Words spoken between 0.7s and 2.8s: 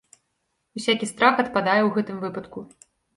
Усякі страх адпадае ў гэтым выпадку.